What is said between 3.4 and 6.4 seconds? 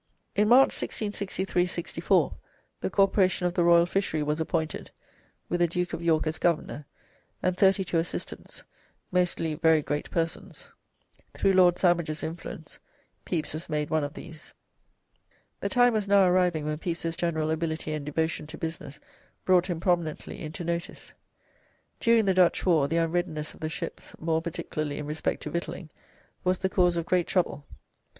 of the Royal Fishery was appointed, with the Duke of York as